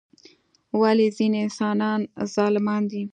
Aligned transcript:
ولی 0.81 1.07
ځینی 1.17 1.37
انسانان 1.45 1.99
ظالمان 2.35 2.81
دي؟ 2.91 3.03